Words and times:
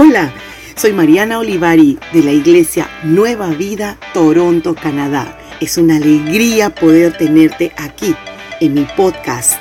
Hola, 0.00 0.32
soy 0.76 0.92
Mariana 0.92 1.40
Olivari 1.40 1.98
de 2.12 2.22
la 2.22 2.30
Iglesia 2.30 2.88
Nueva 3.02 3.48
Vida, 3.48 3.98
Toronto, 4.14 4.76
Canadá. 4.76 5.36
Es 5.60 5.76
una 5.76 5.96
alegría 5.96 6.70
poder 6.70 7.18
tenerte 7.18 7.72
aquí 7.76 8.14
en 8.60 8.74
mi 8.74 8.86
podcast. 8.96 9.58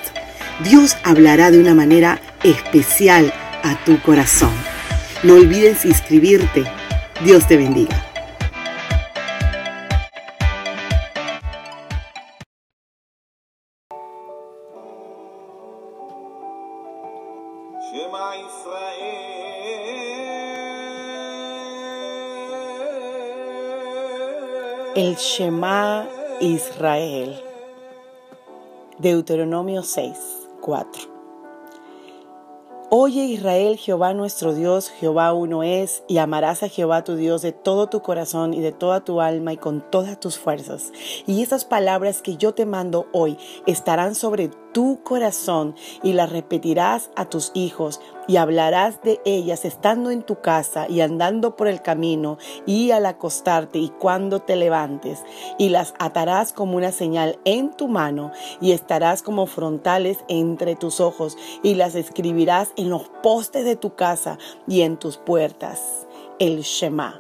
Dios 0.64 0.96
hablará 1.04 1.50
de 1.50 1.60
una 1.60 1.74
manera 1.74 2.22
especial 2.44 3.34
a 3.64 3.84
tu 3.84 4.00
corazón. 4.04 4.54
No 5.24 5.34
olvides 5.34 5.86
inscribirte. 5.86 6.66
Dios 7.26 7.48
te 7.48 7.58
bendiga. 7.58 8.08
El 24.98 25.16
Shema 25.16 26.10
Israel. 26.42 27.40
Deuteronomio 28.98 29.84
6, 29.84 30.18
4. 30.60 31.18
Oye 32.90 33.26
Israel, 33.26 33.78
Jehová 33.78 34.16
nuestro 34.16 34.56
Dios, 34.56 34.90
Jehová 34.90 35.34
uno 35.34 35.62
es, 35.62 36.02
y 36.08 36.18
amarás 36.18 36.64
a 36.64 36.70
Jehová 36.70 37.04
tu 37.04 37.16
Dios 37.16 37.44
de 37.44 37.52
todo 37.52 37.90
tu 37.90 38.02
corazón 38.02 38.56
y 38.56 38.62
de 38.62 38.72
toda 38.72 39.02
tu 39.02 39.22
alma 39.22 39.54
y 39.54 39.58
con 39.58 39.82
todas 39.92 40.20
tus 40.20 40.40
fuerzas. 40.40 40.92
Y 41.28 41.44
esas 41.44 41.64
palabras 41.64 42.24
que 42.24 42.38
yo 42.38 42.56
te 42.56 42.66
mando 42.66 43.06
hoy 43.12 43.38
estarán 43.68 44.16
sobre 44.16 44.50
tu 44.78 45.02
corazón 45.02 45.74
y 46.04 46.14
las 46.14 46.32
repetirás 46.32 47.10
a 47.16 47.26
tus 47.26 47.50
hijos 47.56 48.00
y 48.28 48.36
hablarás 48.36 49.02
de 49.02 49.20
ellas 49.26 49.66
estando 49.66 50.12
en 50.12 50.22
tu 50.22 50.40
casa 50.40 50.86
y 50.88 51.02
andando 51.02 51.56
por 51.56 51.68
el 51.68 51.82
camino 51.82 52.38
y 52.68 52.92
al 52.92 53.08
acostarte 53.08 53.80
y 53.80 53.90
cuando 53.90 54.40
te 54.40 54.56
levantes 54.56 55.24
y 55.58 55.70
las 55.70 55.96
atarás 55.98 56.54
como 56.54 56.78
una 56.78 56.92
señal 56.92 57.40
en 57.44 57.76
tu 57.76 57.88
mano 57.88 58.32
y 58.62 58.72
estarás 58.72 59.24
como 59.24 59.48
frontales 59.48 60.20
entre 60.28 60.76
tus 60.76 61.00
ojos 61.00 61.40
y 61.64 61.74
las 61.74 61.96
escribirás 61.96 62.72
en 62.76 62.92
los 62.92 63.10
postes 63.24 63.66
de 63.66 63.78
tu 63.78 63.96
casa 63.96 64.38
y 64.68 64.82
en 64.82 64.98
tus 64.98 65.18
puertas. 65.18 66.06
El 66.38 66.62
Shema. 66.62 67.20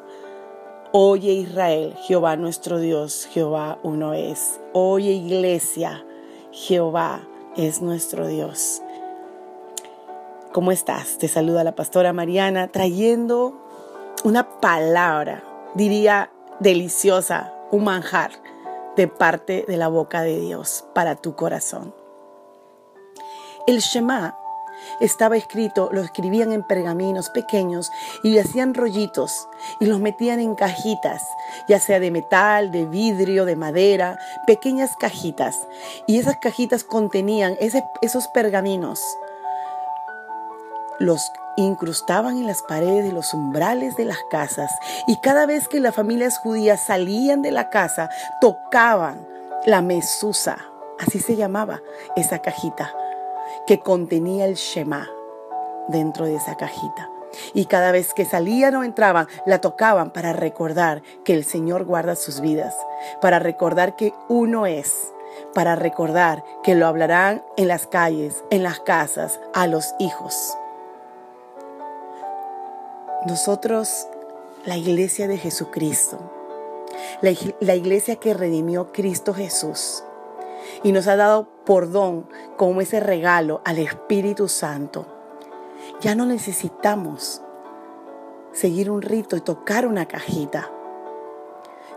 Oye 0.92 1.34
Israel, 1.34 1.95
Jehová 2.04 2.36
nuestro 2.36 2.78
Dios, 2.78 3.28
Jehová 3.32 3.80
uno 3.82 4.14
es. 4.14 4.60
Oye 4.73 5.14
iglesia, 5.14 6.06
Jehová 6.52 7.28
es 7.58 7.82
nuestro 7.82 8.28
Dios. 8.28 8.82
¿Cómo 10.54 10.72
estás? 10.72 11.18
Te 11.18 11.28
saluda 11.28 11.64
la 11.64 11.76
pastora 11.76 12.14
Mariana 12.14 12.68
trayendo 12.68 13.54
una 14.24 14.60
palabra, 14.60 15.44
diría 15.74 16.32
deliciosa, 16.60 17.54
un 17.72 17.84
manjar 17.84 18.32
de 18.96 19.08
parte 19.08 19.66
de 19.68 19.78
la 19.78 19.88
boca 19.88 20.22
de 20.22 20.40
Dios 20.40 20.86
para 20.94 21.16
tu 21.16 21.36
corazón. 21.36 21.94
El 23.66 23.80
Shema 23.80 24.38
estaba 25.00 25.36
escrito, 25.36 25.90
lo 25.92 26.02
escribían 26.02 26.52
en 26.52 26.64
pergaminos 26.64 27.30
pequeños 27.30 27.92
y 28.24 28.30
le 28.30 28.42
hacían 28.42 28.74
rollitos 28.74 29.48
y 29.80 29.86
los 29.86 30.00
metían 30.00 30.40
en 30.40 30.56
cajitas, 30.56 31.24
ya 31.68 31.80
sea 31.80 32.00
de 32.00 32.12
metal, 32.12 32.72
de 32.72 32.86
vidrio, 32.86 33.46
de 33.46 33.56
madera, 33.56 34.20
pequeñas 34.46 34.96
cajitas. 34.98 35.68
Y 36.06 36.20
esas 36.20 36.38
cajitas 36.38 36.84
contenían 36.84 37.58
esos 38.02 38.28
pergaminos. 38.30 39.02
Los 41.00 41.32
incrustaban 41.58 42.38
en 42.38 42.48
las 42.48 42.62
paredes 42.62 43.06
de 43.06 43.12
los 43.12 43.34
umbrales 43.34 43.96
de 43.98 44.06
las 44.06 44.20
casas 44.30 44.72
y 45.08 45.20
cada 45.22 45.46
vez 45.46 45.68
que 45.68 45.80
las 45.80 45.96
familias 45.96 46.38
judías 46.38 46.80
salían 46.86 47.42
de 47.42 47.52
la 47.52 47.70
casa 47.70 48.10
tocaban 48.40 49.28
la 49.66 49.82
mesusa, 49.82 50.58
así 51.00 51.20
se 51.20 51.36
llamaba 51.36 51.82
esa 52.16 52.40
cajita 52.40 52.94
que 53.66 53.80
contenía 53.80 54.46
el 54.46 54.56
Shema 54.56 55.10
dentro 55.88 56.26
de 56.26 56.36
esa 56.36 56.56
cajita. 56.56 57.10
Y 57.54 57.65
cada 57.65 57.92
vez 57.92 58.14
que 58.14 58.26
salían 58.26 58.76
o 58.76 58.83
entraban, 58.83 59.27
la 59.45 59.60
tocaban 59.61 60.11
para 60.11 60.33
recordar 60.33 61.02
que 61.23 61.33
el 61.33 61.43
Señor 61.43 61.86
guarda 61.86 62.15
sus 62.15 62.42
vidas, 62.42 62.76
para 63.21 63.39
recordar 63.39 63.95
que 63.95 64.14
uno 64.30 64.65
es, 64.65 65.14
para 65.54 65.76
recordar 65.76 66.43
que 66.64 66.76
lo 66.76 66.87
hablarán 66.87 67.43
en 67.58 67.67
las 67.67 67.87
calles, 67.87 68.43
en 68.49 68.64
las 68.64 68.80
casas, 68.80 69.39
a 69.54 69.67
los 69.67 69.93
hijos. 69.99 70.58
Nosotros, 73.26 74.08
la 74.66 74.77
iglesia 74.77 75.27
de 75.27 75.37
Jesucristo, 75.37 76.20
la, 77.21 77.76
iglesia 77.76 78.17
que 78.17 78.33
redimió 78.33 78.92
Cristo 78.92 79.33
Jesús, 79.33 80.04
y 80.83 80.92
nos 80.92 81.08
ha 81.08 81.16
dado 81.16 81.48
por 81.66 81.92
don 81.92 82.27
como 82.58 82.82
ese 82.82 82.99
regalo 82.99 83.61
al 83.66 83.80
Espíritu 83.80 84.48
Santo. 84.48 85.17
Ya 86.02 86.15
no 86.15 86.25
necesitamos 86.25 87.42
seguir 88.52 88.89
un 88.89 89.02
rito 89.02 89.36
y 89.36 89.42
tocar 89.42 89.87
una 89.87 90.08
cajita. 90.08 90.70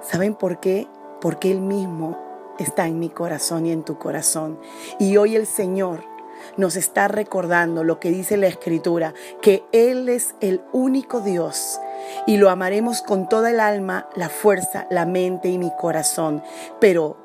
¿Saben 0.02 0.34
por 0.34 0.60
qué? 0.60 0.88
Porque 1.20 1.50
Él 1.50 1.60
mismo 1.60 2.18
está 2.58 2.86
en 2.86 2.98
mi 2.98 3.08
corazón 3.08 3.66
y 3.66 3.72
en 3.72 3.82
tu 3.82 3.98
corazón. 3.98 4.58
Y 4.98 5.16
hoy 5.16 5.36
el 5.36 5.46
Señor 5.46 6.04
nos 6.56 6.76
está 6.76 7.08
recordando 7.08 7.84
lo 7.84 8.00
que 8.00 8.10
dice 8.10 8.36
la 8.36 8.46
Escritura, 8.46 9.14
que 9.42 9.64
Él 9.72 10.08
es 10.08 10.34
el 10.40 10.62
único 10.72 11.20
Dios 11.20 11.78
y 12.26 12.38
lo 12.38 12.48
amaremos 12.48 13.02
con 13.02 13.28
toda 13.28 13.50
el 13.50 13.60
alma, 13.60 14.08
la 14.16 14.28
fuerza, 14.28 14.86
la 14.90 15.04
mente 15.04 15.48
y 15.48 15.58
mi 15.58 15.70
corazón. 15.78 16.42
Pero 16.80 17.16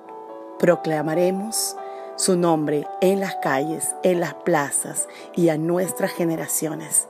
Proclamaremos 0.59 1.75
su 2.17 2.37
nombre 2.37 2.87
en 3.01 3.19
las 3.19 3.35
calles, 3.35 3.95
en 4.03 4.19
las 4.19 4.33
plazas 4.33 5.07
y 5.35 5.49
a 5.49 5.57
nuestras 5.57 6.11
generaciones. 6.11 7.07